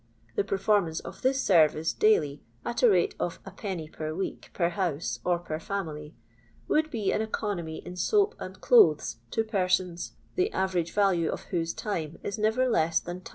[0.35, 3.93] The performance of this senrice daily, at a rate of Id.
[3.93, 6.13] per week per house or per fiunily,
[6.67, 11.75] would be an economy in soap and clothes to persons the average value of whose
[11.75, 13.29] time is never less than 2d.